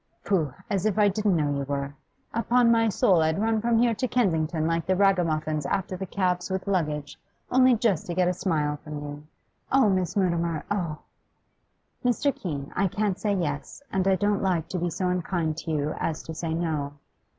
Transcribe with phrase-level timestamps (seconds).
[0.25, 1.93] Pooh, as if I didn't know you were!
[2.33, 6.07] Upon my soul, I'd run from here to South Kensington, like the ragamuffins after the
[6.07, 7.19] cabs with luggage,
[7.51, 9.27] only just to get a smile from you.
[9.71, 10.97] Oh, Miss Mutimer oh!'
[12.03, 12.33] 'Mr.
[12.35, 15.91] Keene, I can't say yes, and I don't like to be so unkind to you
[15.99, 16.93] as to say no.